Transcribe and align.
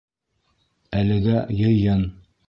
Әлегә 1.01 1.43
йыйын. 1.59 2.01